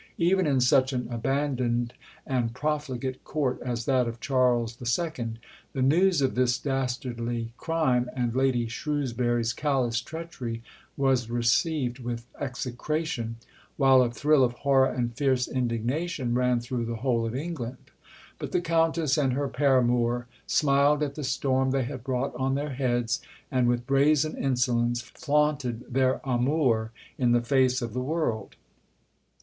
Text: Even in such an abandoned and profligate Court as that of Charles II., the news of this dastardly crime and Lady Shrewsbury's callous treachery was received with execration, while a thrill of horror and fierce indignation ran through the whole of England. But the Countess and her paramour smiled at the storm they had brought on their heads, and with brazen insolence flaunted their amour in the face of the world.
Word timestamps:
Even 0.17 0.47
in 0.47 0.59
such 0.59 0.93
an 0.93 1.07
abandoned 1.11 1.93
and 2.25 2.55
profligate 2.55 3.23
Court 3.23 3.61
as 3.63 3.85
that 3.85 4.07
of 4.07 4.19
Charles 4.19 4.75
II., 4.81 5.33
the 5.73 5.81
news 5.83 6.23
of 6.23 6.33
this 6.33 6.57
dastardly 6.57 7.53
crime 7.57 8.09
and 8.15 8.33
Lady 8.35 8.65
Shrewsbury's 8.67 9.53
callous 9.53 10.01
treachery 10.01 10.63
was 10.97 11.29
received 11.29 11.99
with 11.99 12.25
execration, 12.39 13.35
while 13.77 14.01
a 14.01 14.09
thrill 14.09 14.43
of 14.43 14.53
horror 14.53 14.89
and 14.89 15.13
fierce 15.13 15.47
indignation 15.47 16.33
ran 16.33 16.61
through 16.61 16.85
the 16.85 16.95
whole 17.05 17.23
of 17.23 17.35
England. 17.35 17.91
But 18.39 18.53
the 18.53 18.61
Countess 18.61 19.19
and 19.19 19.33
her 19.33 19.47
paramour 19.49 20.25
smiled 20.47 21.03
at 21.03 21.13
the 21.13 21.23
storm 21.23 21.69
they 21.69 21.83
had 21.83 22.03
brought 22.03 22.33
on 22.33 22.55
their 22.55 22.73
heads, 22.73 23.21
and 23.51 23.67
with 23.67 23.85
brazen 23.85 24.35
insolence 24.35 25.03
flaunted 25.03 25.93
their 25.93 26.21
amour 26.23 26.91
in 27.19 27.33
the 27.33 27.41
face 27.41 27.83
of 27.83 27.93
the 27.93 28.01
world. 28.01 28.55